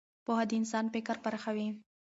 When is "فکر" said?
0.93-1.15